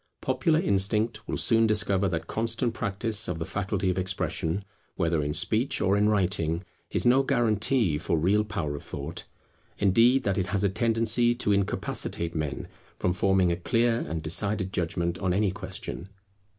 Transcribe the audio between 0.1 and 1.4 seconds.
Popular instinct will